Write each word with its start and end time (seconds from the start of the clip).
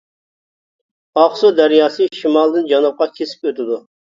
ئاقسۇ 1.23 1.35
دەرياسى 1.59 2.09
شىمالدىن 2.23 2.67
جەنۇبقا 2.73 3.11
كېسىپ 3.21 3.49
ئۆتىدۇ. 3.51 3.83